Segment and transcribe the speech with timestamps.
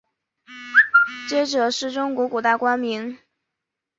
[1.29, 3.19] 谒者是中国古代官名。